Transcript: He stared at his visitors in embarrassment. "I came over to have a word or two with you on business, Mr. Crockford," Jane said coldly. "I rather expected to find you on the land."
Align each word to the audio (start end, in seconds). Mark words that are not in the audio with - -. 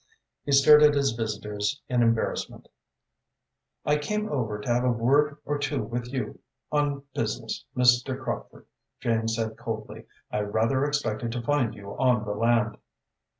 He 0.43 0.51
stared 0.51 0.81
at 0.81 0.95
his 0.95 1.11
visitors 1.11 1.79
in 1.87 2.01
embarrassment. 2.01 2.67
"I 3.85 3.97
came 3.99 4.29
over 4.29 4.57
to 4.59 4.67
have 4.67 4.83
a 4.83 4.89
word 4.91 5.37
or 5.45 5.59
two 5.59 5.83
with 5.83 6.11
you 6.11 6.39
on 6.71 7.03
business, 7.13 7.65
Mr. 7.77 8.19
Crockford," 8.19 8.65
Jane 8.99 9.27
said 9.27 9.57
coldly. 9.59 10.07
"I 10.31 10.39
rather 10.39 10.85
expected 10.85 11.31
to 11.33 11.43
find 11.43 11.75
you 11.75 11.89
on 11.99 12.25
the 12.25 12.33
land." 12.33 12.79